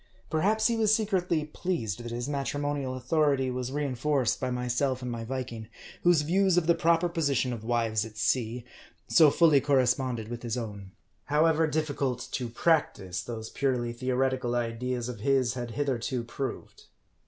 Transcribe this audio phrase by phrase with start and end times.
[0.31, 5.11] Perhaps he was secretly pleased that his matrimonial authority was rein forced by myself and
[5.11, 5.67] my Viking,
[6.01, 8.65] whose views of the proper position of wives at sea,
[9.07, 10.89] so fully corresponded with his own;
[11.25, 16.85] however difficult to practice, those purely theoretical ideas of his had hitherto proved.